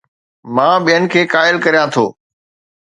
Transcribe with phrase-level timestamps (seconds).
[0.55, 2.05] مان ٻين کي قائل ڪريان ٿو